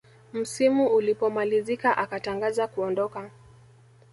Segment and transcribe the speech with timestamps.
[0.33, 3.31] msimu ulipomalizika akatangaza kuondoka